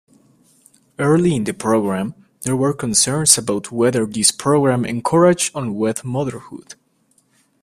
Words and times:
Early 0.97 1.35
in 1.35 1.43
the 1.43 1.53
program, 1.53 2.15
there 2.41 2.55
were 2.55 2.73
concerns 2.73 3.37
about 3.37 3.71
whether 3.71 4.07
this 4.07 4.31
program 4.31 4.83
encouraged 4.83 5.51
unwed 5.53 6.03
motherhood. 6.03 6.73